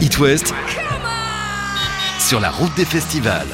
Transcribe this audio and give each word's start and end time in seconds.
It 0.00 0.18
West 0.18 0.54
sur 2.18 2.40
la 2.40 2.50
route 2.50 2.74
des 2.76 2.84
festivals. 2.84 3.48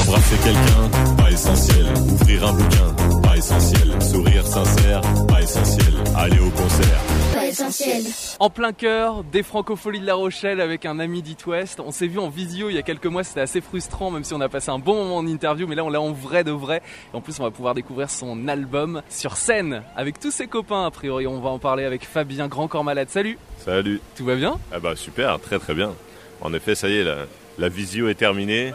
Embrasser 0.00 0.36
quelqu'un, 0.44 1.14
pas 1.16 1.30
essentiel. 1.30 1.86
Ouvrir 2.10 2.46
un 2.48 2.52
bouquin, 2.52 2.94
pas 3.36 3.40
essentiel. 3.40 4.02
Sourire 4.02 4.46
sincère, 4.46 5.00
pas 5.28 5.42
essentiel. 5.42 5.94
Aller 6.16 6.38
au 6.38 6.48
concert. 6.50 7.00
Pas 7.34 7.46
essentiel. 7.46 8.02
En 8.38 8.48
plein 8.48 8.72
cœur 8.72 9.24
des 9.24 9.42
francopholies 9.42 10.00
de 10.00 10.06
La 10.06 10.14
Rochelle 10.14 10.58
avec 10.60 10.86
un 10.86 10.98
ami 10.98 11.20
d'It 11.20 11.44
West. 11.46 11.80
On 11.84 11.90
s'est 11.90 12.06
vu 12.06 12.18
en 12.18 12.30
visio 12.30 12.70
il 12.70 12.76
y 12.76 12.78
a 12.78 12.82
quelques 12.82 13.06
mois, 13.06 13.24
c'était 13.24 13.42
assez 13.42 13.60
frustrant 13.60 14.10
même 14.10 14.24
si 14.24 14.32
on 14.32 14.40
a 14.40 14.48
passé 14.48 14.70
un 14.70 14.78
bon 14.78 14.94
moment 14.94 15.18
en 15.18 15.26
interview, 15.26 15.66
mais 15.66 15.74
là 15.74 15.84
on 15.84 15.90
l'a 15.90 16.00
en 16.00 16.12
vrai 16.12 16.44
de 16.44 16.50
vrai. 16.50 16.80
Et 17.12 17.16
en 17.16 17.20
plus 17.20 17.38
on 17.38 17.42
va 17.42 17.50
pouvoir 17.50 17.74
découvrir 17.74 18.08
son 18.08 18.48
album 18.48 19.02
sur 19.10 19.36
scène 19.36 19.82
avec 19.96 20.18
tous 20.18 20.30
ses 20.30 20.46
copains 20.46 20.86
a 20.86 20.90
priori. 20.90 21.26
On 21.26 21.40
va 21.40 21.50
en 21.50 21.58
parler 21.58 21.84
avec 21.84 22.06
Fabien 22.06 22.48
Grand 22.48 22.68
Corps 22.68 22.84
Malade. 22.84 23.10
Salut, 23.10 23.38
Salut. 23.58 24.00
tout 24.16 24.24
va 24.24 24.36
bien? 24.36 24.58
Ah 24.72 24.78
bah 24.80 24.96
super, 24.96 25.38
très 25.40 25.58
très 25.58 25.74
bien. 25.74 25.92
En 26.40 26.54
effet, 26.54 26.74
ça 26.74 26.88
y 26.88 26.96
est, 26.96 27.04
la, 27.04 27.26
la 27.58 27.68
visio 27.68 28.08
est 28.08 28.14
terminée. 28.14 28.72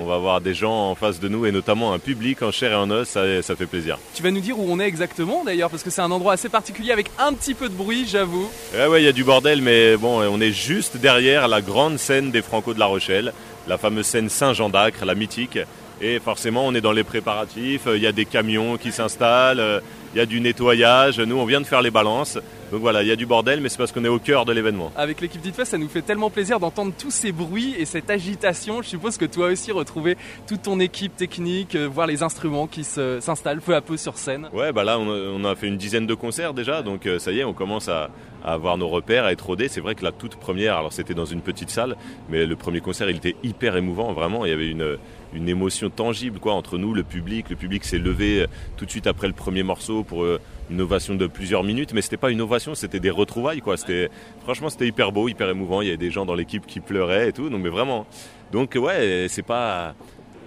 On 0.00 0.04
va 0.04 0.14
avoir 0.14 0.40
des 0.40 0.54
gens 0.54 0.90
en 0.90 0.94
face 0.94 1.18
de 1.18 1.26
nous 1.28 1.44
et 1.44 1.50
notamment 1.50 1.92
un 1.92 1.98
public 1.98 2.42
en 2.42 2.52
chair 2.52 2.70
et 2.70 2.76
en 2.76 2.88
os, 2.90 3.08
ça, 3.08 3.42
ça 3.42 3.56
fait 3.56 3.66
plaisir. 3.66 3.98
Tu 4.14 4.22
vas 4.22 4.30
nous 4.30 4.40
dire 4.40 4.56
où 4.56 4.64
on 4.68 4.78
est 4.78 4.86
exactement 4.86 5.42
d'ailleurs 5.44 5.70
parce 5.70 5.82
que 5.82 5.90
c'est 5.90 6.02
un 6.02 6.10
endroit 6.12 6.34
assez 6.34 6.48
particulier 6.48 6.92
avec 6.92 7.10
un 7.18 7.32
petit 7.32 7.52
peu 7.54 7.68
de 7.68 7.74
bruit 7.74 8.06
j'avoue. 8.06 8.48
Ouais, 8.74 8.86
ouais, 8.86 9.02
il 9.02 9.04
y 9.06 9.08
a 9.08 9.12
du 9.12 9.24
bordel, 9.24 9.60
mais 9.60 9.96
bon, 9.96 10.22
on 10.22 10.40
est 10.40 10.52
juste 10.52 10.98
derrière 10.98 11.48
la 11.48 11.60
grande 11.60 11.98
scène 11.98 12.30
des 12.30 12.42
Franco 12.42 12.74
de 12.74 12.78
La 12.78 12.86
Rochelle, 12.86 13.32
la 13.66 13.76
fameuse 13.76 14.06
scène 14.06 14.28
Saint-Jean 14.28 14.68
d'Acre, 14.68 15.04
la 15.04 15.16
mythique. 15.16 15.58
Et 16.00 16.20
forcément, 16.20 16.64
on 16.64 16.76
est 16.76 16.80
dans 16.80 16.92
les 16.92 17.02
préparatifs, 17.02 17.88
il 17.92 18.00
y 18.00 18.06
a 18.06 18.12
des 18.12 18.24
camions 18.24 18.76
qui 18.76 18.92
s'installent, 18.92 19.82
il 20.14 20.18
y 20.18 20.20
a 20.20 20.26
du 20.26 20.40
nettoyage. 20.40 21.18
Nous, 21.18 21.36
on 21.36 21.44
vient 21.44 21.60
de 21.60 21.66
faire 21.66 21.82
les 21.82 21.90
balances. 21.90 22.38
Donc 22.70 22.80
voilà, 22.80 23.02
il 23.02 23.08
y 23.08 23.12
a 23.12 23.16
du 23.16 23.26
bordel, 23.26 23.60
mais 23.60 23.68
c'est 23.68 23.78
parce 23.78 23.92
qu'on 23.92 24.04
est 24.04 24.08
au 24.08 24.18
cœur 24.18 24.44
de 24.44 24.52
l'événement. 24.52 24.92
Avec 24.96 25.20
l'équipe 25.20 25.40
d'It 25.40 25.56
West, 25.56 25.70
ça 25.70 25.78
nous 25.78 25.88
fait 25.88 26.02
tellement 26.02 26.28
plaisir 26.28 26.60
d'entendre 26.60 26.92
tous 26.96 27.10
ces 27.10 27.32
bruits 27.32 27.74
et 27.78 27.86
cette 27.86 28.10
agitation. 28.10 28.82
Je 28.82 28.88
suppose 28.88 29.16
que 29.16 29.24
toi 29.24 29.48
aussi 29.48 29.72
retrouver 29.72 30.16
toute 30.46 30.62
ton 30.62 30.78
équipe 30.78 31.16
technique, 31.16 31.74
euh, 31.74 31.88
voir 31.88 32.06
les 32.06 32.22
instruments 32.22 32.66
qui 32.66 32.84
s'installent 32.84 33.60
peu 33.60 33.74
à 33.74 33.80
peu 33.80 33.96
sur 33.96 34.18
scène. 34.18 34.48
Ouais, 34.52 34.72
bah 34.72 34.84
là, 34.84 34.98
on 34.98 35.08
a, 35.08 35.16
on 35.16 35.44
a 35.44 35.54
fait 35.54 35.66
une 35.66 35.78
dizaine 35.78 36.06
de 36.06 36.14
concerts 36.14 36.52
déjà, 36.52 36.82
donc 36.82 37.06
euh, 37.06 37.18
ça 37.18 37.32
y 37.32 37.38
est, 37.38 37.44
on 37.44 37.54
commence 37.54 37.88
à, 37.88 38.10
à 38.44 38.52
avoir 38.52 38.78
nos 38.78 38.88
repères, 38.88 39.24
à 39.24 39.32
être 39.32 39.46
rodés. 39.46 39.68
C'est 39.68 39.80
vrai 39.80 39.94
que 39.94 40.04
la 40.04 40.12
toute 40.12 40.36
première, 40.36 40.76
alors 40.76 40.92
c'était 40.92 41.14
dans 41.14 41.24
une 41.24 41.40
petite 41.40 41.70
salle, 41.70 41.96
mais 42.28 42.46
le 42.46 42.56
premier 42.56 42.80
concert, 42.80 43.10
il 43.10 43.16
était 43.16 43.36
hyper 43.42 43.76
émouvant, 43.76 44.12
vraiment. 44.12 44.44
Il 44.44 44.50
y 44.50 44.54
avait 44.54 44.68
une, 44.68 44.98
une 45.32 45.48
émotion 45.48 45.90
tangible, 45.90 46.38
quoi, 46.38 46.54
entre 46.54 46.78
nous, 46.78 46.94
le 46.94 47.02
public. 47.02 47.50
Le 47.50 47.56
public 47.56 47.84
s'est 47.84 47.98
levé 47.98 48.42
euh, 48.42 48.46
tout 48.76 48.84
de 48.84 48.90
suite 48.90 49.06
après 49.06 49.26
le 49.26 49.32
premier 49.34 49.62
morceau 49.62 50.02
pour 50.02 50.24
euh, 50.24 50.40
une 50.70 50.80
ovation 50.80 51.14
de 51.14 51.26
plusieurs 51.26 51.64
minutes, 51.64 51.92
mais 51.92 52.02
c'était 52.02 52.16
pas 52.16 52.30
une 52.30 52.40
ovation, 52.40 52.74
c'était 52.74 53.00
des 53.00 53.10
retrouvailles, 53.10 53.60
quoi. 53.60 53.76
C'était, 53.76 54.10
franchement, 54.42 54.70
c'était 54.70 54.86
hyper 54.86 55.12
beau, 55.12 55.28
hyper 55.28 55.48
émouvant. 55.48 55.82
Il 55.82 55.86
y 55.86 55.90
avait 55.90 55.96
des 55.96 56.10
gens 56.10 56.26
dans 56.26 56.34
l'équipe 56.34 56.66
qui 56.66 56.80
pleuraient 56.80 57.28
et 57.28 57.32
tout, 57.32 57.48
donc 57.50 57.62
mais 57.62 57.70
vraiment. 57.70 58.06
Donc 58.52 58.76
ouais, 58.80 59.26
c'est 59.28 59.42
pas 59.42 59.94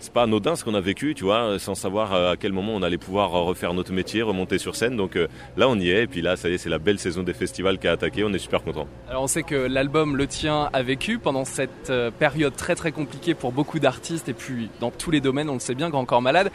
c'est 0.02 0.12
pas 0.12 0.24
anodin 0.24 0.56
ce 0.56 0.64
qu'on 0.64 0.74
a 0.74 0.82
vécu, 0.82 1.14
tu 1.14 1.24
vois, 1.24 1.60
sans 1.60 1.76
savoir 1.76 2.14
euh, 2.14 2.32
à 2.32 2.36
quel 2.36 2.52
moment 2.52 2.74
on 2.76 2.82
allait 2.82 2.98
pouvoir 2.98 3.30
refaire 3.32 3.74
notre 3.76 3.94
métier, 3.94 4.24
remonter 4.24 4.58
sur 4.58 4.76
scène. 4.76 4.98
Donc 4.98 5.16
euh, 5.16 5.28
là, 5.58 5.70
on 5.70 5.78
y 5.80 5.92
est. 5.92 6.04
Et 6.04 6.08
puis 6.08 6.22
là, 6.22 6.36
ça 6.36 6.50
y 6.50 6.54
est, 6.54 6.58
c'est 6.58 6.70
la 6.70 6.80
belle 6.80 6.98
saison 6.98 7.22
des 7.22 7.34
festivals 7.34 7.78
qui 7.78 7.88
a 7.88 7.92
attaqué. 7.92 8.24
On 8.24 8.34
est 8.34 8.40
super 8.40 8.64
content. 8.64 8.88
Alors 9.08 9.24
on 9.24 9.28
sait 9.28 9.44
que 9.44 9.56
l'album 9.56 10.18
Le 10.18 10.26
Tien 10.26 10.70
a 10.74 10.82
vécu 10.82 11.20
pendant 11.20 11.46
cette 11.46 11.92
euh, 11.92 12.10
période 12.10 12.56
très 12.56 12.74
très 12.74 12.92
compliquée 12.92 13.36
pour 13.36 13.52
beaucoup 13.52 13.80
d'artistes 13.80 14.28
et 14.28 14.34
puis 14.34 14.70
dans 14.80 14.90
tous 14.90 15.12
les 15.12 15.22
domaines, 15.22 15.50
on 15.50 15.54
le 15.54 15.60
sait 15.60 15.76
bien, 15.76 15.90
Grand 15.90 16.06
Corps 16.06 16.22
Malade. 16.22 16.52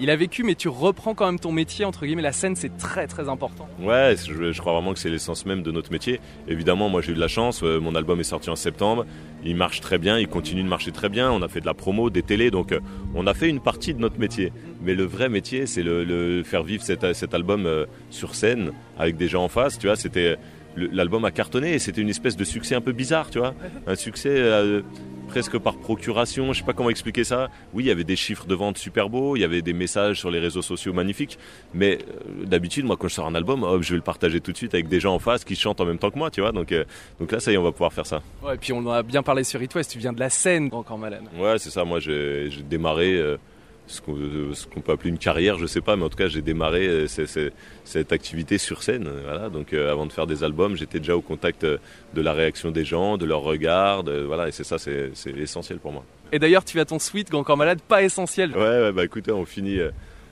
Il 0.00 0.08
a 0.10 0.16
vécu 0.16 0.42
mais 0.44 0.54
tu 0.54 0.68
reprends 0.68 1.14
quand 1.14 1.26
même 1.26 1.38
ton 1.38 1.52
métier, 1.52 1.84
entre 1.84 2.06
guillemets, 2.06 2.22
la 2.22 2.32
scène 2.32 2.56
c'est 2.56 2.76
très 2.78 3.06
très 3.06 3.28
important. 3.28 3.68
Ouais, 3.80 4.14
je, 4.16 4.52
je 4.52 4.60
crois 4.60 4.72
vraiment 4.72 4.92
que 4.94 4.98
c'est 4.98 5.10
l'essence 5.10 5.44
même 5.46 5.62
de 5.62 5.70
notre 5.70 5.92
métier. 5.92 6.20
Évidemment, 6.48 6.88
moi 6.88 7.02
j'ai 7.02 7.12
eu 7.12 7.14
de 7.14 7.20
la 7.20 7.28
chance. 7.28 7.62
euh, 7.62 7.78
mon 7.80 7.94
album 7.94 8.18
est 8.20 8.24
sorti 8.24 8.48
en 8.50 8.56
septembre. 8.56 9.04
Il 9.44 9.56
marche 9.56 9.80
très 9.80 9.98
bien. 9.98 10.18
Il 10.18 10.26
continue 10.28 10.62
de 10.62 10.68
marcher 10.68 10.90
très 10.92 11.08
bien. 11.08 11.30
On 11.30 11.42
a 11.42 11.48
fait 11.48 11.60
de 11.60 11.66
la 11.66 11.74
promo, 11.74 12.10
des 12.10 12.22
télés. 12.22 12.50
Donc 12.50 12.72
euh, 12.72 12.80
on 13.14 13.26
a 13.26 13.34
fait 13.34 13.48
une 13.48 13.60
partie 13.60 13.92
de 13.94 14.00
notre 14.00 14.18
métier. 14.18 14.52
Mais 14.82 14.94
le 14.94 15.04
vrai 15.04 15.28
métier, 15.28 15.66
c'est 15.66 15.82
le, 15.82 16.04
le 16.04 16.42
faire 16.42 16.62
vivre 16.62 16.82
cet, 16.82 17.12
cet 17.14 17.34
album 17.34 17.66
euh, 17.66 17.84
sur 18.08 18.34
scène 18.34 18.72
avec 18.98 19.16
des 19.16 19.28
gens 19.28 19.44
en 19.44 19.48
face. 19.48 19.78
Tu 19.78 19.86
vois, 19.86 19.96
c'était 19.96 20.36
l'album 20.76 21.24
a 21.24 21.30
cartonné 21.32 21.74
et 21.74 21.78
c'était 21.80 22.00
une 22.00 22.08
espèce 22.08 22.36
de 22.36 22.44
succès 22.44 22.76
un 22.76 22.80
peu 22.80 22.92
bizarre, 22.92 23.28
tu 23.28 23.38
vois, 23.40 23.54
un 23.88 23.96
succès 23.96 24.30
euh, 24.30 24.82
presque 25.30 25.58
par 25.58 25.76
procuration. 25.76 26.52
Je 26.52 26.58
sais 26.58 26.64
pas 26.64 26.72
comment 26.72 26.90
expliquer 26.90 27.22
ça. 27.22 27.48
Oui, 27.72 27.84
il 27.84 27.86
y 27.86 27.90
avait 27.92 28.04
des 28.04 28.16
chiffres 28.16 28.46
de 28.46 28.54
vente 28.54 28.78
super 28.78 29.08
beaux, 29.08 29.36
il 29.36 29.40
y 29.40 29.44
avait 29.44 29.62
des 29.62 29.72
messages 29.72 30.18
sur 30.18 30.30
les 30.30 30.40
réseaux 30.40 30.60
sociaux 30.60 30.92
magnifiques. 30.92 31.38
Mais 31.72 31.98
euh, 31.98 32.46
d'habitude, 32.46 32.84
moi, 32.84 32.96
quand 32.98 33.06
je 33.06 33.14
sors 33.14 33.26
un 33.26 33.34
album, 33.36 33.62
hop, 33.62 33.80
je 33.82 33.90
vais 33.90 33.96
le 33.96 34.02
partager 34.02 34.40
tout 34.40 34.50
de 34.50 34.56
suite 34.56 34.74
avec 34.74 34.88
des 34.88 34.98
gens 34.98 35.14
en 35.14 35.20
face 35.20 35.44
qui 35.44 35.54
chantent 35.54 35.80
en 35.80 35.86
même 35.86 35.98
temps 35.98 36.10
que 36.10 36.18
moi, 36.18 36.30
tu 36.30 36.40
vois. 36.40 36.50
Donc, 36.50 36.72
euh, 36.72 36.84
donc 37.20 37.30
là, 37.30 37.38
ça 37.38 37.52
y 37.52 37.54
est, 37.54 37.58
on 37.58 37.62
va 37.62 37.70
pouvoir 37.70 37.92
faire 37.92 38.06
ça. 38.06 38.22
Ouais, 38.42 38.56
et 38.56 38.58
puis 38.58 38.72
on 38.72 38.78
en 38.78 38.90
a 38.90 39.02
bien 39.04 39.22
parlé 39.22 39.44
sur 39.44 39.62
It 39.62 39.72
West, 39.72 39.92
tu 39.92 39.98
viens 39.98 40.12
de 40.12 40.20
la 40.20 40.30
scène, 40.30 40.68
Grand 40.68 40.82
Corps 40.82 40.98
Malade. 40.98 41.22
Ouais, 41.38 41.58
c'est 41.58 41.70
ça. 41.70 41.84
Moi, 41.84 42.00
j'ai 42.00 42.50
j'ai 42.50 42.62
démarré 42.62 43.16
euh, 43.16 43.36
ce 43.90 44.00
qu'on 44.00 44.16
euh, 44.16 44.54
ce 44.54 44.66
qu'on 44.66 44.80
peut 44.80 44.92
appeler 44.92 45.10
une 45.10 45.18
carrière, 45.18 45.58
je 45.58 45.66
sais 45.66 45.80
pas, 45.80 45.96
mais 45.96 46.04
en 46.04 46.08
tout 46.08 46.16
cas, 46.16 46.28
j'ai 46.28 46.42
démarré 46.42 46.86
euh, 46.86 47.06
cette 47.84 48.12
activité 48.12 48.58
sur 48.58 48.82
scène. 48.82 49.06
euh, 49.06 49.20
Voilà. 49.24 49.48
Donc, 49.50 49.72
euh, 49.72 49.90
avant 49.90 50.06
de 50.06 50.12
faire 50.12 50.26
des 50.26 50.44
albums, 50.44 50.76
j'étais 50.76 50.98
déjà 50.98 51.16
au 51.16 51.20
contact 51.20 51.64
de 51.64 51.78
la 52.20 52.32
réaction 52.32 52.70
des 52.70 52.84
gens, 52.84 53.16
de 53.18 53.26
leur 53.26 53.40
regard. 53.40 54.04
de- 54.04 54.20
voilà, 54.20 54.48
et 54.48 54.52
c'est 54.52 54.64
ça, 54.64 54.78
c'est 54.78 55.10
essentiel 55.36 55.78
pour 55.78 55.92
moi. 55.92 56.04
Et 56.32 56.38
d'ailleurs 56.38 56.64
tu 56.64 56.78
as 56.78 56.84
ton 56.84 56.98
suite, 57.00 57.30
Grand 57.30 57.42
Corps 57.42 57.56
Malade, 57.56 57.80
pas 57.86 58.02
essentiel. 58.02 58.52
Ouais, 58.52 58.60
ouais, 58.60 58.92
bah 58.92 59.04
écoutez, 59.04 59.32
on 59.32 59.44
finit, 59.44 59.78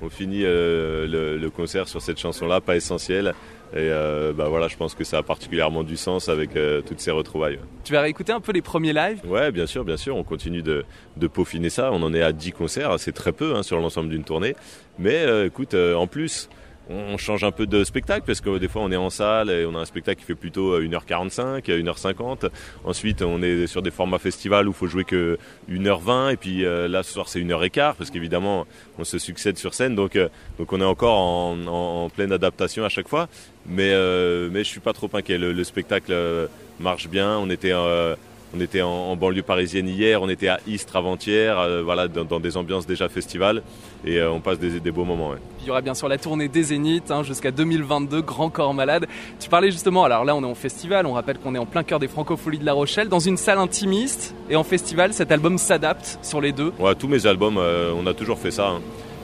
on 0.01 0.09
finit 0.09 0.43
euh, 0.45 1.07
le, 1.09 1.37
le 1.39 1.51
concert 1.51 1.89
sur 1.89 2.01
cette 2.01 2.19
chanson-là, 2.21 2.61
pas 2.61 2.77
essentielle. 2.77 3.35
Et 3.75 3.91
euh, 3.91 4.33
bah 4.33 4.49
voilà, 4.49 4.67
je 4.69 4.77
pense 4.77 4.95
que 4.95 5.05
ça 5.05 5.19
a 5.19 5.23
particulièrement 5.23 5.83
du 5.85 5.97
sens 5.97 6.29
avec 6.29 6.57
euh, 6.57 6.81
toutes 6.81 7.01
ces 7.01 7.11
retrouvailles. 7.11 7.59
Tu 7.85 7.93
vas 7.93 8.01
réécouter 8.01 8.33
un 8.33 8.41
peu 8.41 8.53
les 8.53 8.63
premiers 8.63 8.95
lives? 8.95 9.21
Ouais, 9.27 9.53
bien 9.53 9.67
sûr, 9.67 9.85
bien 9.85 9.99
sûr, 9.99 10.17
on 10.17 10.25
continue 10.25 10.63
de, 10.63 10.85
de 11.17 11.27
peaufiner 11.27 11.69
ça. 11.69 11.91
On 11.93 12.03
en 12.03 12.15
est 12.15 12.23
à 12.23 12.33
10 12.33 12.53
concerts, 12.53 12.99
c'est 12.99 13.13
très 13.13 13.33
peu 13.33 13.55
hein, 13.55 13.63
sur 13.63 13.79
l'ensemble 13.79 14.09
d'une 14.09 14.25
tournée. 14.25 14.57
Mais 14.99 15.17
euh, 15.17 15.47
écoute, 15.47 15.75
euh, 15.75 15.95
en 15.95 16.07
plus, 16.07 16.49
on 16.89 17.17
change 17.19 17.45
un 17.45 17.51
peu 17.51 17.67
de 17.67 17.85
spectacle 17.85 18.25
parce 18.27 18.41
que 18.41 18.59
des 18.59 18.69
fois 18.69 18.83
on 18.83 18.91
est 18.91 18.97
en 18.97 19.11
salle 19.11 19.51
et 19.51 19.67
on 19.67 19.75
a 19.75 19.81
un 19.81 19.85
spectacle 19.85 20.21
qui 20.21 20.27
fait 20.27 20.35
plutôt 20.35 20.73
euh, 20.73 20.87
1h45, 20.87 21.63
1h50. 21.63 22.51
Ensuite, 22.85 23.23
on 23.23 23.43
est 23.43 23.67
sur 23.67 23.83
des 23.83 23.91
formats 23.91 24.19
festivals 24.19 24.67
où 24.69 24.71
il 24.71 24.75
faut 24.77 24.87
jouer 24.87 25.05
que 25.05 25.39
1h20 25.71 26.33
et 26.33 26.37
puis 26.37 26.65
euh, 26.65 26.89
là 26.89 27.03
ce 27.03 27.13
soir 27.13 27.29
c'est 27.29 27.41
1h15 27.41 27.95
parce 27.97 28.11
qu'évidemment 28.11 28.67
on 28.99 29.05
se 29.05 29.19
succède 29.19 29.59
sur 29.59 29.75
scène 29.75 29.95
donc 29.95 30.17
euh, 30.17 30.29
donc 30.59 30.73
on 30.73 30.81
est 30.81 30.85
encore 30.85 31.19
en, 31.19 32.09
pleine 32.15 32.33
adaptation 32.33 32.85
à 32.85 32.89
chaque 32.89 33.09
fois. 33.09 33.29
Mais 33.67 33.91
euh, 33.93 34.49
mais 34.51 34.65
je 34.65 34.69
suis 34.69 34.81
pas 34.81 34.93
trop 34.93 35.11
inquiet. 35.13 35.39
Le, 35.39 35.53
le 35.53 35.65
spectacle 35.65 36.13
euh, 36.13 36.47
marche 36.81 37.09
bien. 37.09 37.37
On 37.39 37.51
était 37.51 37.73
euh, 37.73 38.17
on 38.57 38.61
était 38.61 38.83
en, 38.83 38.89
en 38.89 39.17
banlieue 39.17 39.43
parisienne 39.43 39.89
hier, 39.89 40.23
on 40.23 40.29
était 40.29 40.49
à 40.49 40.59
Istres 40.67 40.97
avant-hier, 40.97 41.59
euh, 41.59 41.83
voilà, 41.83 42.09
dans, 42.09 42.25
dans 42.25 42.41
des 42.41 42.57
ambiances 42.57 42.87
déjà 42.87 43.09
festivales, 43.09 43.63
et 44.05 44.17
euh, 44.19 44.31
on 44.31 44.41
passe 44.41 44.59
des, 44.59 44.81
des 44.81 44.91
beaux 44.91 45.05
moments. 45.05 45.31
ouais. 45.31 45.37
Il 45.63 45.67
y 45.67 45.71
aura 45.71 45.81
bien 45.83 45.95
sûr 45.95 46.09
la 46.09 46.17
tournée 46.19 46.49
des 46.49 46.63
Zéniths 46.63 47.11
hein, 47.11 47.23
jusqu'à 47.23 47.51
2022, 47.51 48.23
Grand 48.23 48.49
Corps 48.49 48.73
Malade. 48.73 49.07
Tu 49.39 49.49
parlais 49.51 49.71
justement, 49.71 50.05
alors 50.05 50.25
là 50.25 50.35
on 50.35 50.43
est 50.43 50.47
en 50.47 50.55
festival, 50.55 51.05
on 51.07 51.13
rappelle 51.13 51.39
qu'on 51.39 51.55
est 51.55 51.59
en 51.59 51.67
plein 51.67 51.83
cœur 51.83 51.99
des 51.99 52.09
francopholies 52.09 52.59
de 52.59 52.65
La 52.65 52.73
Rochelle, 52.73 53.09
dans 53.09 53.19
une 53.19 53.37
salle 53.37 53.59
intimiste, 53.59 54.35
et 54.49 54.57
en 54.57 54.65
festival 54.65 55.13
cet 55.13 55.31
album 55.33 55.59
s'adapte 55.59 56.19
sur 56.23 56.41
les 56.41 56.53
deux. 56.53 56.73
Ouais, 56.79 56.95
tous 56.95 57.09
mes 57.09 57.27
albums, 57.27 57.59
euh, 57.59 57.93
on 57.95 58.07
a 58.07 58.15
toujours 58.15 58.39
fait 58.39 58.51
ça. 58.51 58.69
hein. 58.69 58.81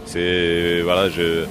C'est 0.07 0.83
voilà, 0.83 1.09
je, 1.09 1.45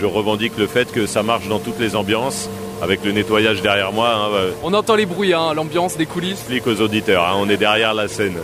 je 0.00 0.06
revendique 0.06 0.56
le 0.56 0.66
fait 0.66 0.90
que 0.90 1.04
ça 1.04 1.22
marche 1.22 1.46
dans 1.48 1.58
toutes 1.58 1.78
les 1.78 1.94
ambiances, 1.94 2.48
avec 2.82 3.04
le 3.04 3.12
nettoyage 3.12 3.62
derrière 3.62 3.92
moi. 3.92 4.10
hein, 4.14 4.28
euh, 4.34 4.50
On 4.62 4.72
entend 4.74 4.94
les 4.94 5.06
bruits, 5.06 5.32
hein, 5.34 5.52
l'ambiance 5.54 5.96
des 5.96 6.06
coulisses. 6.06 6.32
explique 6.40 6.66
aux 6.66 6.80
auditeurs, 6.80 7.24
hein, 7.24 7.34
on 7.38 7.48
est 7.48 7.56
derrière 7.56 7.94
la 7.94 8.08
scène. 8.08 8.36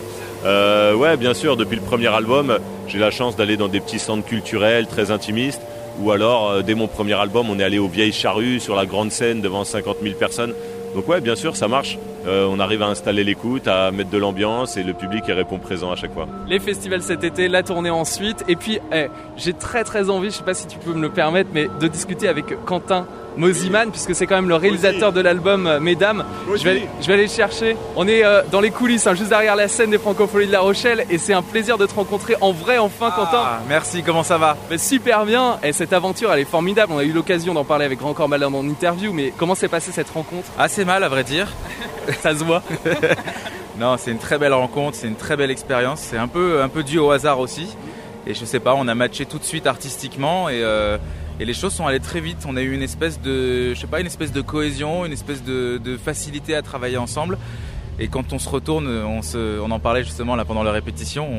Euh, 0.45 0.93
ouais, 0.93 1.17
bien 1.17 1.33
sûr, 1.33 1.57
depuis 1.57 1.75
le 1.75 1.81
premier 1.81 2.07
album, 2.07 2.57
j'ai 2.87 2.99
la 2.99 3.11
chance 3.11 3.35
d'aller 3.35 3.57
dans 3.57 3.67
des 3.67 3.79
petits 3.79 3.99
centres 3.99 4.25
culturels 4.25 4.87
très 4.87 5.09
intimistes, 5.11 5.61
ou 6.01 6.11
alors, 6.11 6.49
euh, 6.51 6.61
dès 6.61 6.75
mon 6.75 6.87
premier 6.87 7.13
album, 7.13 7.49
on 7.49 7.57
est 7.59 7.63
allé 7.63 7.79
aux 7.79 7.87
Vieilles 7.87 8.11
Charrues, 8.13 8.59
sur 8.59 8.75
la 8.75 8.85
grande 8.85 9.11
scène, 9.11 9.41
devant 9.41 9.63
50 9.63 9.97
000 10.03 10.15
personnes. 10.15 10.53
Donc 10.93 11.07
ouais, 11.07 11.21
bien 11.21 11.35
sûr, 11.35 11.55
ça 11.55 11.67
marche. 11.67 11.97
Euh, 12.27 12.47
on 12.49 12.59
arrive 12.59 12.81
à 12.81 12.87
installer 12.87 13.23
l'écoute, 13.23 13.67
à 13.67 13.91
mettre 13.91 14.09
de 14.09 14.17
l'ambiance, 14.17 14.77
et 14.77 14.83
le 14.83 14.93
public 14.93 15.27
y 15.27 15.31
répond 15.31 15.59
présent 15.59 15.91
à 15.91 15.95
chaque 15.95 16.13
fois. 16.13 16.27
Les 16.47 16.59
festivals 16.59 17.01
cet 17.01 17.23
été, 17.23 17.47
la 17.47 17.63
tournée 17.63 17.89
ensuite, 17.89 18.43
et 18.47 18.55
puis 18.55 18.79
eh, 18.93 19.07
j'ai 19.37 19.53
très 19.53 19.83
très 19.83 20.09
envie, 20.09 20.31
je 20.31 20.37
sais 20.37 20.43
pas 20.43 20.53
si 20.53 20.67
tu 20.67 20.77
peux 20.77 20.93
me 20.93 21.01
le 21.01 21.09
permettre, 21.09 21.49
mais 21.53 21.67
de 21.79 21.87
discuter 21.87 22.27
avec 22.27 22.63
Quentin 22.65 23.05
Mosiman, 23.37 23.91
puisque 23.91 24.15
c'est 24.15 24.27
quand 24.27 24.35
même 24.35 24.49
le 24.49 24.55
réalisateur 24.55 25.11
de 25.11 25.21
l'album 25.21 25.67
euh, 25.67 25.79
Mesdames. 25.79 26.23
Je 26.55 26.63
vais, 26.63 26.87
je 27.01 27.07
vais 27.07 27.13
aller 27.13 27.23
le 27.23 27.29
chercher. 27.29 27.75
On 27.95 28.07
est 28.07 28.23
euh, 28.23 28.41
dans 28.51 28.61
les 28.61 28.71
coulisses, 28.71 29.07
hein, 29.07 29.13
juste 29.13 29.29
derrière 29.29 29.55
la 29.55 29.67
scène 29.67 29.91
des 29.91 29.97
Francopholies 29.97 30.47
de 30.47 30.51
La 30.51 30.61
Rochelle, 30.61 31.05
et 31.09 31.17
c'est 31.17 31.33
un 31.33 31.41
plaisir 31.41 31.77
de 31.77 31.85
te 31.85 31.93
rencontrer 31.93 32.35
en 32.41 32.51
vrai 32.51 32.77
enfin, 32.77 33.11
Quentin. 33.11 33.41
Ah, 33.43 33.59
merci, 33.67 34.03
comment 34.03 34.23
ça 34.23 34.37
va? 34.37 34.57
Mais 34.69 34.77
super 34.77 35.25
bien, 35.25 35.57
et 35.63 35.73
cette 35.73 35.93
aventure 35.93 36.31
elle 36.31 36.39
est 36.39 36.45
formidable. 36.45 36.93
On 36.93 36.97
a 36.97 37.03
eu 37.03 37.11
l'occasion 37.11 37.53
d'en 37.53 37.65
parler 37.65 37.85
avec 37.85 37.99
Grand 37.99 38.13
Corps 38.13 38.29
Malade 38.29 38.53
en 38.53 38.67
interview, 38.67 39.13
mais 39.13 39.33
comment 39.37 39.55
s'est 39.55 39.67
passée 39.67 39.91
cette 39.91 40.09
rencontre? 40.09 40.47
Assez 40.57 40.85
mal 40.85 41.03
à 41.03 41.09
vrai 41.09 41.23
dire. 41.23 41.47
Ça 42.21 42.35
se 42.35 42.43
voit. 42.43 42.63
Non, 43.77 43.97
c'est 43.97 44.11
une 44.11 44.19
très 44.19 44.37
belle 44.37 44.53
rencontre, 44.53 44.95
c'est 44.95 45.07
une 45.07 45.17
très 45.17 45.35
belle 45.35 45.51
expérience. 45.51 45.99
C'est 45.99 46.17
un 46.17 46.29
peu, 46.29 46.61
un 46.61 46.69
peu 46.69 46.81
dû 46.81 46.97
au 46.97 47.11
hasard 47.11 47.39
aussi. 47.39 47.75
Et 48.25 48.33
je 48.33 48.45
sais 48.45 48.61
pas, 48.61 48.73
on 48.73 48.87
a 48.87 48.95
matché 48.95 49.25
tout 49.25 49.37
de 49.37 49.43
suite 49.43 49.67
artistiquement 49.67 50.47
et, 50.47 50.63
euh, 50.63 50.97
et 51.41 51.45
les 51.45 51.53
choses 51.53 51.73
sont 51.73 51.85
allées 51.85 51.99
très 51.99 52.21
vite. 52.21 52.45
On 52.47 52.55
a 52.55 52.61
eu 52.61 52.73
une 52.73 52.81
espèce 52.81 53.19
de, 53.19 53.73
je 53.73 53.79
sais 53.79 53.87
pas, 53.87 53.99
une 53.99 54.07
espèce 54.07 54.31
de 54.31 54.39
cohésion, 54.39 55.05
une 55.05 55.11
espèce 55.11 55.43
de, 55.43 55.77
de 55.83 55.97
facilité 55.97 56.55
à 56.55 56.61
travailler 56.61 56.95
ensemble. 56.95 57.37
Et 57.99 58.07
quand 58.07 58.33
on 58.33 58.39
se 58.39 58.49
retourne, 58.49 58.87
on, 58.87 59.21
se, 59.21 59.59
on 59.59 59.71
en 59.71 59.79
parlait 59.79 60.03
justement 60.03 60.35
là 60.35 60.45
pendant 60.45 60.63
la 60.63 60.71
répétition. 60.71 61.29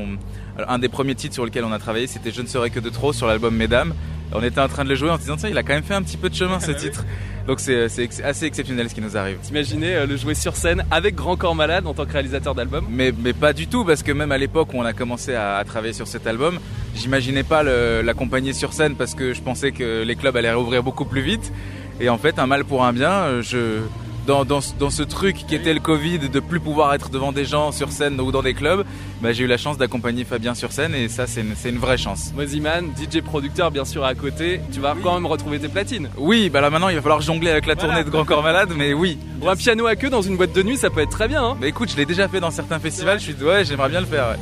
un 0.69 0.79
des 0.79 0.89
premiers 0.89 1.15
titres 1.15 1.35
sur 1.35 1.45
lequel 1.45 1.65
on 1.65 1.73
a 1.73 1.79
travaillé, 1.79 2.07
c'était 2.07 2.31
Je 2.31 2.43
ne 2.43 2.47
serai 2.47 2.71
que 2.71 2.81
de 2.81 2.89
trop 2.91 3.13
sur 3.13 3.27
l'album 3.27 3.55
Mesdames. 3.55 3.95
On 4.33 4.43
était 4.43 4.61
en 4.61 4.69
train 4.69 4.85
de 4.85 4.89
le 4.89 4.95
jouer 4.95 5.11
en 5.11 5.17
se 5.17 5.23
disant, 5.23 5.37
tiens, 5.37 5.49
il 5.49 5.57
a 5.57 5.63
quand 5.63 5.75
même 5.75 5.85
fait 5.85 5.95
un 5.95 6.03
petit 6.03 6.17
peu 6.17 6.29
de 6.29 6.35
chemin 6.35 6.61
ce 6.61 6.73
titre. 6.73 7.05
Donc 7.47 7.61
c'est 7.61 7.85
assez 8.25 8.45
exceptionnel 8.45 8.89
ce 8.89 8.95
qui 8.95 9.01
nous 9.01 9.17
arrive. 9.17 9.39
T'imaginais 9.39 9.95
euh, 9.95 10.07
le 10.07 10.17
jouer 10.17 10.35
sur 10.35 10.57
scène 10.57 10.85
avec 10.91 11.15
Grand 11.15 11.37
Corps 11.37 11.55
Malade 11.55 11.87
en 11.87 11.95
tant 11.95 12.05
que 12.05 12.13
réalisateur 12.13 12.55
d'album 12.55 12.85
mais, 12.91 13.13
mais 13.17 13.33
pas 13.33 13.53
du 13.53 13.69
tout, 13.69 13.85
parce 13.85 14.03
que 14.03 14.13
même 14.13 14.33
à 14.33 14.39
l'époque 14.39 14.75
où 14.75 14.79
on 14.79 14.85
a 14.85 14.93
commencé 14.93 15.35
à, 15.35 15.63
travailler 15.65 15.93
sur 15.93 16.09
cet 16.09 16.27
album, 16.27 16.59
j'imaginais 16.95 17.45
pas 17.45 17.63
l'accompagner 17.63 18.53
sur 18.53 18.73
scène 18.73 18.97
parce 18.97 19.15
que 19.15 19.33
je 19.33 19.43
pensais 19.43 19.73
que 19.73 20.03
les 20.03 20.17
clubs 20.17 20.37
allaient 20.37 20.53
rouvrir 20.53 20.83
beaucoup 20.83 21.05
plus 21.05 21.23
vite. 21.23 21.53
Et 22.01 22.09
en 22.09 22.19
fait, 22.19 22.39
un 22.39 22.47
mal 22.47 22.65
pour 22.65 22.85
un 22.85 22.93
bien, 22.93 23.11
euh, 23.11 23.43
je, 23.43 23.81
dans, 24.27 24.45
dans, 24.45 24.61
dans, 24.79 24.91
ce 24.91 25.03
truc 25.03 25.37
qui 25.47 25.55
était 25.55 25.73
le 25.73 25.81
Covid, 25.81 26.19
de 26.19 26.41
plus 26.41 26.61
pouvoir 26.61 26.93
être 26.95 27.11
devant 27.11 27.33
des 27.33 27.45
gens 27.45 27.73
sur 27.73 27.91
scène 27.91 28.21
ou 28.21 28.33
dans 28.33 28.43
des 28.43 28.55
clubs, 28.55 28.85
bah, 29.23 29.33
j'ai 29.33 29.45
eu 29.45 29.47
la 29.47 29.57
chance 29.57 29.79
d'accompagner 29.79 30.25
Fabien 30.25 30.55
sur 30.55 30.73
scène 30.73 30.95
et 30.95 31.09
ça 31.09 31.27
c'est 31.27 31.43
une, 31.43 31.55
une, 31.65 31.79
vraie 31.79 31.97
chance. 31.97 32.33
Moziman, 32.35 32.91
DJ 32.97 33.21
producteur 33.21 33.71
bien 33.71 33.85
sûr 33.85 34.05
à 34.05 34.15
côté, 34.15 34.61
tu 34.73 34.81
vas 34.81 34.97
quand 35.01 35.15
même 35.15 35.27
retrouver 35.27 35.59
tes 35.59 35.69
platines. 35.69 36.11
Oui, 36.17 36.51
bah 36.51 36.61
là 36.61 36.71
maintenant 36.71 36.89
il 36.89 36.97
va 36.97 37.03
falloir 37.03 37.21
jongler 37.21 37.51
avec 37.51 37.67
la 37.67 37.77
tournée 37.77 38.03
de 38.03 38.11
Grand 38.11 38.25
Corps 38.25 38.43
Malade, 38.43 38.71
mais 38.77 38.93
oui. 38.93 39.19
Pour 39.39 39.51
un 39.51 39.57
piano 39.57 39.87
à 39.87 39.97
queue 39.97 40.11
dans 40.11 40.23
une 40.23 40.37
boîte 40.37 40.53
de 40.53 40.63
nuit, 40.63 40.77
ça 40.77 40.91
peut 40.91 41.01
être 41.01 41.11
très 41.11 41.29
bien. 41.29 41.45
Hein 41.45 41.57
bah 41.61 41.69
écoute, 41.69 41.91
je 41.91 41.97
l'ai 41.97 42.07
déjà 42.07 42.29
fait 42.29 42.41
dans 42.41 42.51
certains 42.51 42.79
festivals, 42.79 43.21
je 43.21 43.25
suis 43.25 43.45
ouais, 43.45 43.65
j'aimerais 43.65 43.89
bien 43.89 44.01
le 44.01 44.07
faire. 44.07 44.31
Ouais. 44.31 44.37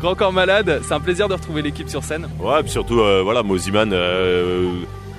Grand 0.00 0.16
Corps 0.16 0.32
Malade, 0.32 0.80
c'est 0.82 0.94
un 0.94 1.00
plaisir 1.00 1.28
de 1.28 1.34
retrouver 1.34 1.62
l'équipe 1.62 1.88
sur 1.88 2.02
scène. 2.02 2.28
Ouais, 2.40 2.60
puis 2.62 2.72
surtout, 2.72 2.98
euh, 2.98 3.22
voilà, 3.22 3.44
Moziman, 3.44 3.92
euh, 3.92 4.72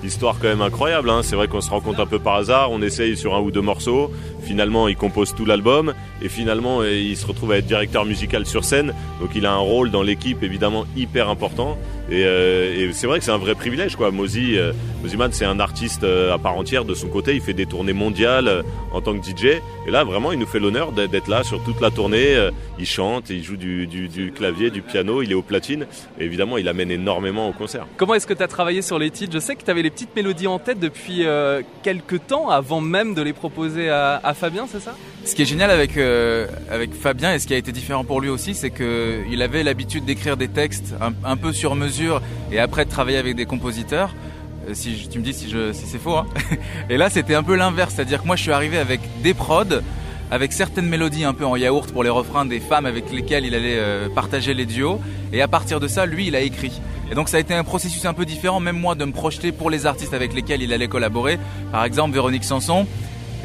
histoire 0.04 0.36
quand 0.40 0.48
même 0.48 0.62
incroyable. 0.62 1.10
Hein. 1.10 1.22
C'est 1.22 1.36
vrai 1.36 1.48
qu'on 1.48 1.60
se 1.60 1.70
rencontre 1.70 2.00
un 2.00 2.06
peu 2.06 2.18
par 2.18 2.34
hasard, 2.34 2.70
on 2.70 2.82
essaye 2.82 3.16
sur 3.16 3.34
un 3.34 3.40
ou 3.40 3.50
deux 3.50 3.60
morceaux. 3.60 4.10
Finalement, 4.42 4.88
il 4.88 4.96
compose 4.96 5.34
tout 5.34 5.44
l'album 5.44 5.94
et 6.22 6.28
finalement, 6.28 6.80
euh, 6.80 6.92
il 6.92 7.16
se 7.16 7.26
retrouve 7.26 7.52
à 7.52 7.58
être 7.58 7.66
directeur 7.66 8.04
musical 8.04 8.46
sur 8.46 8.64
scène. 8.64 8.94
Donc, 9.20 9.30
il 9.34 9.46
a 9.46 9.52
un 9.52 9.58
rôle 9.58 9.90
dans 9.90 10.02
l'équipe 10.02 10.42
évidemment 10.42 10.84
hyper 10.96 11.28
important. 11.28 11.78
Et, 12.10 12.24
euh, 12.24 12.92
c'est 12.92 13.06
vrai 13.06 13.18
que 13.18 13.24
c'est 13.24 13.30
un 13.30 13.38
vrai 13.38 13.54
privilège, 13.54 13.96
quoi. 13.96 14.10
Mozi, 14.10 14.58
euh, 14.58 14.72
Moziman, 15.02 15.32
c'est 15.32 15.44
un 15.44 15.58
artiste 15.58 16.04
à 16.04 16.38
part 16.38 16.56
entière 16.56 16.84
de 16.84 16.94
son 16.94 17.08
côté. 17.08 17.34
Il 17.34 17.40
fait 17.40 17.54
des 17.54 17.66
tournées 17.66 17.92
mondiales 17.92 18.62
en 18.92 19.00
tant 19.00 19.18
que 19.18 19.24
DJ. 19.24 19.60
Et 19.86 19.90
là, 19.90 20.04
vraiment, 20.04 20.32
il 20.32 20.38
nous 20.38 20.46
fait 20.46 20.58
l'honneur 20.58 20.92
d'être 20.92 21.28
là 21.28 21.42
sur 21.42 21.62
toute 21.62 21.80
la 21.80 21.90
tournée. 21.90 22.36
il 22.78 22.86
chante, 22.86 23.30
il 23.30 23.42
joue 23.42 23.56
du, 23.56 24.32
clavier, 24.34 24.70
du 24.70 24.82
piano, 24.82 25.22
il 25.22 25.30
est 25.30 25.34
au 25.34 25.42
platine. 25.42 25.86
Et 26.18 26.24
évidemment, 26.24 26.58
il 26.58 26.68
amène 26.68 26.90
énormément 26.90 27.48
au 27.48 27.52
concert. 27.52 27.86
Comment 27.96 28.14
est-ce 28.14 28.26
que 28.26 28.34
tu 28.34 28.42
as 28.42 28.48
travaillé 28.48 28.82
sur 28.82 28.98
les 28.98 29.10
titres? 29.10 29.32
Je 29.32 29.38
sais 29.38 29.56
que 29.56 29.64
tu 29.64 29.70
avais 29.70 29.82
les 29.82 29.90
petites 29.90 30.14
mélodies 30.14 30.46
en 30.46 30.58
tête 30.58 30.78
depuis 30.78 31.24
quelques 31.82 32.26
temps, 32.26 32.48
avant 32.50 32.80
même 32.80 33.14
de 33.14 33.22
les 33.22 33.32
proposer 33.32 33.88
à 33.88 34.34
Fabien, 34.34 34.66
c'est 34.70 34.80
ça? 34.80 34.94
Ce 35.24 35.34
qui 35.34 35.40
est 35.40 35.46
génial 35.46 35.70
avec, 35.70 35.96
euh, 35.96 36.46
avec 36.70 36.92
Fabien 36.92 37.32
et 37.32 37.38
ce 37.38 37.46
qui 37.46 37.54
a 37.54 37.56
été 37.56 37.72
différent 37.72 38.04
pour 38.04 38.20
lui 38.20 38.28
aussi, 38.28 38.54
c'est 38.54 38.70
qu'il 38.70 39.40
avait 39.40 39.62
l'habitude 39.62 40.04
d'écrire 40.04 40.36
des 40.36 40.48
textes 40.48 40.94
un, 41.00 41.36
peu 41.36 41.52
sur 41.52 41.74
mesure 41.76 42.20
et 42.52 42.58
après 42.58 42.84
de 42.84 42.90
travailler 42.90 43.16
avec 43.16 43.34
des 43.34 43.46
compositeurs. 43.46 44.14
Euh, 44.68 44.74
si 44.74 45.08
tu 45.10 45.18
me 45.18 45.24
dis 45.24 45.32
si, 45.32 45.48
si 45.48 45.86
c'est 45.86 45.98
faux. 45.98 46.18
Hein. 46.18 46.26
et 46.90 46.98
là, 46.98 47.08
c'était 47.08 47.34
un 47.34 47.42
peu 47.42 47.54
l'inverse, 47.54 47.94
c'est-à-dire 47.94 48.20
que 48.20 48.26
moi, 48.26 48.36
je 48.36 48.42
suis 48.42 48.52
arrivé 48.52 48.76
avec 48.76 49.00
des 49.22 49.32
prods, 49.32 49.80
avec 50.30 50.52
certaines 50.52 50.88
mélodies 50.88 51.24
un 51.24 51.32
peu 51.32 51.46
en 51.46 51.56
yaourt 51.56 51.90
pour 51.90 52.04
les 52.04 52.10
refrains 52.10 52.44
des 52.44 52.60
femmes 52.60 52.84
avec 52.84 53.10
lesquelles 53.10 53.46
il 53.46 53.54
allait 53.54 53.78
euh, 53.78 54.08
partager 54.14 54.52
les 54.52 54.66
duos. 54.66 55.00
Et 55.32 55.40
à 55.40 55.48
partir 55.48 55.80
de 55.80 55.88
ça, 55.88 56.04
lui, 56.04 56.26
il 56.26 56.36
a 56.36 56.40
écrit. 56.40 56.80
Et 57.10 57.14
donc 57.14 57.30
ça 57.30 57.38
a 57.38 57.40
été 57.40 57.54
un 57.54 57.64
processus 57.64 58.04
un 58.04 58.12
peu 58.12 58.26
différent, 58.26 58.60
même 58.60 58.78
moi, 58.78 58.94
de 58.94 59.04
me 59.06 59.12
projeter 59.12 59.52
pour 59.52 59.70
les 59.70 59.86
artistes 59.86 60.12
avec 60.12 60.34
lesquels 60.34 60.62
il 60.62 60.72
allait 60.72 60.88
collaborer. 60.88 61.38
Par 61.72 61.84
exemple, 61.84 62.12
Véronique 62.12 62.44
Sanson, 62.44 62.86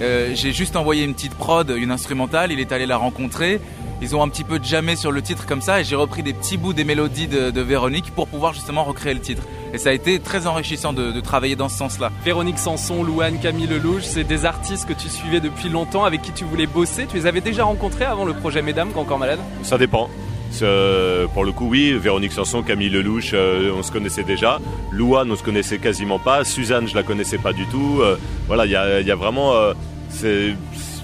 euh, 0.02 0.32
j'ai 0.34 0.52
juste 0.52 0.76
envoyé 0.76 1.04
une 1.04 1.14
petite 1.14 1.36
prod, 1.36 1.70
une 1.76 1.92
instrumentale, 1.92 2.52
il 2.52 2.60
est 2.60 2.72
allé 2.72 2.86
la 2.86 2.98
rencontrer. 2.98 3.60
Ils 4.02 4.16
ont 4.16 4.24
un 4.24 4.30
petit 4.30 4.46
peu 4.46 4.60
jamais 4.64 4.96
sur 4.96 5.12
le 5.12 5.22
titre 5.22 5.46
comme 5.46 5.62
ça 5.62 5.82
et 5.82 5.84
j'ai 5.84 5.96
repris 5.96 6.24
des 6.24 6.32
petits 6.32 6.58
bouts 6.58 6.72
des 6.72 6.86
mélodies 6.86 7.28
de, 7.28 7.62
Véronique 7.62 8.12
pour 8.16 8.28
pouvoir 8.28 8.54
justement 8.54 8.86
recréer 8.86 9.14
le 9.14 9.20
titre. 9.20 9.44
Et 9.74 9.78
ça 9.78 9.90
a 9.90 9.92
été 9.92 10.20
très 10.20 10.48
enrichissant 10.48 10.94
de, 10.94 11.20
travailler 11.20 11.58
dans 11.58 11.68
ce 11.68 11.78
sens-là. 11.78 12.12
Véronique 12.24 12.60
Sanson, 12.60 13.04
Louane, 13.04 13.40
Camille 13.40 13.68
Lelouch, 13.68 14.04
c'est 14.04 14.24
des 14.24 14.46
artistes 14.46 14.88
que 14.88 14.94
tu 14.94 15.10
suivais 15.10 15.42
depuis 15.42 15.68
longtemps, 15.68 16.06
avec 16.06 16.22
qui 16.22 16.32
tu 16.32 16.46
voulais 16.46 16.66
bosser. 16.66 17.08
Tu 17.08 17.18
les 17.18 17.26
avais 17.26 17.42
déjà 17.42 17.66
rencontrés 17.66 18.06
avant 18.06 18.24
le 18.24 18.34
projet 18.34 18.62
Mesdames, 18.62 18.90
quand 18.94 19.02
encore 19.02 19.20
malade? 19.20 19.40
Ça 19.64 19.78
dépend. 19.78 20.10
Euh, 20.62 21.28
pour 21.28 21.44
le 21.44 21.52
coup, 21.52 21.68
oui, 21.68 21.94
Véronique 21.94 22.32
Sanson, 22.32 22.64
Camille 22.64 22.90
Lelouch, 22.90 23.32
euh, 23.34 23.72
on 23.78 23.84
se 23.84 23.92
connaissait 23.92 24.24
déjà. 24.24 24.60
Louane, 24.92 25.30
on 25.30 25.36
se 25.36 25.44
connaissait 25.44 25.78
quasiment 25.78 26.20
pas. 26.20 26.46
Suzanne, 26.46 26.88
je 26.88 26.96
la 26.96 27.04
connaissais 27.04 27.38
pas 27.38 27.52
du 27.52 27.66
tout. 27.66 28.02
voilà, 28.48 28.66
il 28.66 28.72
y 28.72 28.76
a, 29.12 29.16
vraiment 29.16 29.54
il 30.24 30.56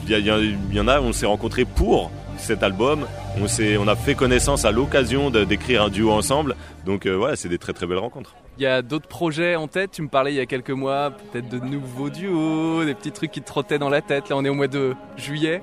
y, 0.08 0.80
en 0.80 0.88
a, 0.88 1.02
on 1.02 1.14
s'est 1.14 1.26
rencontrés 1.26 1.66
pour 1.66 2.12
cet 2.38 2.64
album. 2.64 3.06
On, 3.38 3.46
on 3.80 3.88
a 3.88 3.96
fait 3.96 4.16
connaissance 4.16 4.66
à 4.66 4.72
l'occasion 4.72 5.30
d'écrire 5.30 5.84
un 5.84 5.90
duo 5.90 6.12
ensemble. 6.12 6.56
Donc 6.86 7.06
euh, 7.06 7.16
voilà, 7.16 7.36
c'est 7.36 7.50
des 7.50 7.58
très 7.58 7.74
très 7.74 7.88
belles 7.88 7.98
rencontres. 7.98 8.36
Il 8.58 8.64
y 8.64 8.68
a 8.68 8.82
d'autres 8.82 9.08
projets 9.08 9.56
en 9.56 9.68
tête? 9.68 9.92
Tu 9.92 10.02
me 10.02 10.08
parlais 10.08 10.32
il 10.32 10.38
y 10.38 10.40
a 10.40 10.46
quelques 10.46 10.72
mois, 10.72 11.12
peut-être 11.12 11.50
de 11.50 11.60
nouveaux 11.60 12.10
duos, 12.10 12.86
des 12.86 12.94
petits 12.94 13.12
trucs 13.12 13.32
qui 13.32 13.42
te 13.42 13.48
trottaient 13.48 13.80
dans 13.80 13.90
la 13.90 14.02
tête. 14.02 14.30
Là, 14.30 14.38
on 14.38 14.46
est 14.46 14.50
au 14.50 14.54
mois 14.54 14.68
de 14.68 14.96
juillet. 15.18 15.62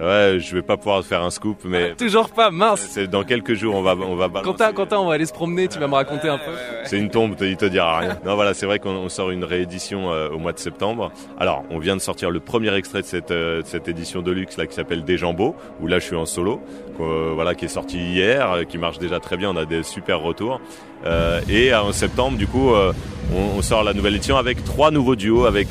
Ouais, 0.00 0.38
je 0.40 0.56
vais 0.56 0.62
pas 0.62 0.76
pouvoir 0.76 1.04
faire 1.04 1.22
un 1.22 1.30
scoop, 1.30 1.58
mais 1.64 1.90
ah, 1.92 1.94
toujours 1.98 2.28
pas, 2.30 2.50
mince. 2.50 2.84
C'est 2.90 3.06
dans 3.06 3.22
quelques 3.22 3.54
jours, 3.54 3.76
on 3.76 3.82
va 3.82 3.94
on 3.94 4.16
va 4.16 4.26
balancer. 4.26 4.50
Quentin, 4.50 4.72
Quentin, 4.72 4.98
on 4.98 5.06
va 5.06 5.14
aller 5.14 5.26
se 5.26 5.32
promener. 5.32 5.68
Tu 5.68 5.78
vas 5.78 5.86
me 5.86 5.94
raconter 5.94 6.28
un 6.28 6.38
peu. 6.38 6.50
C'est 6.84 6.98
une 6.98 7.10
tombe, 7.10 7.36
il 7.40 7.56
te 7.56 7.64
dira 7.66 7.98
rien. 7.98 8.18
Non, 8.24 8.34
voilà, 8.34 8.54
c'est 8.54 8.66
vrai 8.66 8.80
qu'on 8.80 9.08
sort 9.08 9.30
une 9.30 9.44
réédition 9.44 10.12
euh, 10.12 10.30
au 10.30 10.38
mois 10.38 10.52
de 10.52 10.58
septembre. 10.58 11.12
Alors, 11.38 11.64
on 11.70 11.78
vient 11.78 11.94
de 11.94 12.00
sortir 12.00 12.30
le 12.30 12.40
premier 12.40 12.74
extrait 12.74 13.02
de 13.02 13.06
cette, 13.06 13.30
euh, 13.30 13.62
cette 13.64 13.86
édition 13.86 14.20
de 14.20 14.32
luxe 14.32 14.56
là 14.56 14.66
qui 14.66 14.74
s'appelle 14.74 15.04
Déjambeau, 15.04 15.54
où 15.80 15.86
là 15.86 16.00
je 16.00 16.06
suis 16.06 16.16
en 16.16 16.26
solo, 16.26 16.60
euh, 17.00 17.30
voilà, 17.34 17.54
qui 17.54 17.66
est 17.66 17.68
sorti 17.68 17.98
hier, 17.98 18.66
qui 18.68 18.78
marche 18.78 18.98
déjà 18.98 19.20
très 19.20 19.36
bien. 19.36 19.50
On 19.50 19.56
a 19.56 19.64
des 19.64 19.84
super 19.84 20.20
retours. 20.20 20.60
et 21.48 21.72
en 21.74 21.92
septembre, 21.92 22.36
du 22.36 22.48
coup, 22.48 22.70
on, 22.72 23.58
on, 23.58 23.62
sort 23.62 23.84
la 23.84 23.92
nouvelle 23.92 24.16
édition 24.16 24.36
avec 24.36 24.64
trois 24.64 24.90
nouveaux 24.90 25.16
duos, 25.16 25.44
avec 25.44 25.68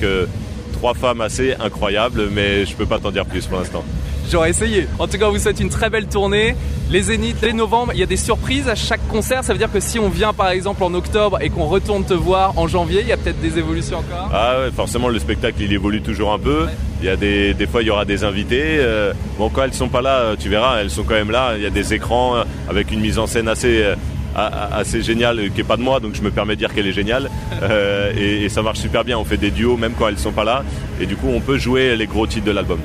trois 0.73 0.93
femmes 0.93 1.21
assez 1.21 1.55
incroyables, 1.55 2.29
mais 2.31 2.65
je 2.65 2.75
peux 2.75 2.85
pas 2.85 2.99
t'en 2.99 3.11
dire 3.11 3.25
plus 3.25 3.47
pour 3.47 3.57
l'instant. 3.57 3.83
J'aurais 4.31 4.49
essayé. 4.49 4.87
En 4.99 5.07
tout 5.07 5.17
cas, 5.17 5.27
on 5.27 5.31
vous 5.31 5.39
souhaite 5.39 5.59
une 5.59 5.69
très 5.69 5.89
belle 5.89 6.07
tournée. 6.07 6.55
Les 6.89 7.03
Zéniths, 7.03 7.39
dès 7.41 7.53
novembre, 7.53 7.91
il 7.93 7.99
y 7.99 8.03
a 8.03 8.07
des 8.07 8.17
surprises 8.17 8.67
à 8.67 8.75
chaque 8.75 9.05
concert. 9.07 9.43
Ça 9.43 9.53
veut 9.53 9.59
dire 9.59 9.71
que 9.71 9.79
si 9.79 9.99
on 9.99 10.09
vient 10.09 10.33
par 10.33 10.49
exemple 10.49 10.83
en 10.83 10.93
octobre 10.93 11.39
et 11.41 11.49
qu'on 11.49 11.65
retourne 11.65 12.03
te 12.03 12.13
voir 12.13 12.57
en 12.57 12.67
janvier, 12.67 13.01
il 13.01 13.07
y 13.07 13.11
a 13.11 13.17
peut-être 13.17 13.39
des 13.41 13.57
évolutions 13.57 13.97
encore? 13.97 14.29
Ah 14.33 14.59
ouais, 14.59 14.71
forcément, 14.71 15.09
le 15.09 15.19
spectacle 15.19 15.61
il 15.61 15.73
évolue 15.73 16.01
toujours 16.01 16.33
un 16.33 16.39
peu. 16.39 16.67
Il 17.01 17.07
y 17.07 17.09
a 17.09 17.15
des, 17.15 17.53
des 17.53 17.67
fois, 17.67 17.81
il 17.81 17.87
y 17.87 17.89
aura 17.89 18.05
des 18.05 18.23
invités. 18.23 18.61
Euh, 18.63 19.13
bon, 19.37 19.49
quand 19.49 19.63
elles 19.63 19.73
sont 19.73 19.89
pas 19.89 20.01
là, 20.01 20.35
tu 20.37 20.49
verras, 20.49 20.81
elles 20.81 20.89
sont 20.89 21.03
quand 21.03 21.15
même 21.15 21.31
là. 21.31 21.53
Il 21.57 21.63
y 21.63 21.65
a 21.65 21.71
des 21.71 21.93
écrans 21.93 22.35
euh, 22.35 22.43
avec 22.69 22.91
une 22.91 22.99
mise 22.99 23.19
en 23.19 23.27
scène 23.27 23.47
assez 23.47 23.83
euh, 23.83 23.95
assez 24.35 25.01
géniale 25.03 25.51
qui 25.53 25.61
est 25.61 25.63
pas 25.63 25.77
de 25.77 25.83
moi 25.83 25.99
donc 25.99 26.15
je 26.15 26.21
me 26.23 26.31
permets 26.31 26.55
de 26.55 26.59
dire 26.59 26.73
qu'elle 26.73 26.87
est 26.87 26.91
géniale 26.91 27.29
et, 28.17 28.45
et, 28.45 28.49
ça 28.49 28.63
marche 28.63 28.79
super 28.79 29.03
bien 29.03 29.15
on 29.15 29.23
fait 29.23 29.37
des 29.37 29.51
duos 29.51 29.77
même 29.77 29.93
quand 29.93 30.07
elles 30.07 30.17
sont 30.17 30.31
pas 30.31 30.43
là 30.43 30.63
et 30.99 31.05
du 31.05 31.15
coup 31.15 31.27
on 31.31 31.39
peut 31.39 31.59
jouer 31.59 31.95
les 31.95 32.07
gros 32.07 32.25
titres 32.25 32.47
de 32.47 32.51
l'album 32.51 32.79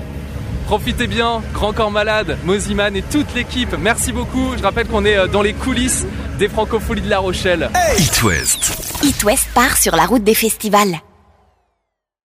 Profitez 0.69 1.07
bien, 1.07 1.41
Grand 1.55 1.73
Corps 1.73 1.91
Malade, 1.91 2.37
Moziman 2.45 2.95
et 2.95 3.01
toute 3.01 3.35
l'équipe. 3.35 3.75
Merci 3.81 4.13
beaucoup. 4.13 4.53
Je 4.55 4.63
rappelle 4.63 4.87
qu'on 4.87 5.07
est 5.07 5.17
euh, 5.17 5.27
dans 5.27 5.41
les 5.41 5.55
coulisses 5.55 6.07
des 6.39 6.47
Francopholies 6.47 7.01
de 7.01 7.09
La 7.09 7.21
Rochelle. 7.21 7.71
It 7.99 8.23
West. 8.23 9.01
It 9.03 9.25
West 9.25 9.49
part 9.55 9.79
sur 9.79 9.97
la 9.97 10.05
route 10.05 10.25
des 10.25 10.35
festivals. 10.35 11.01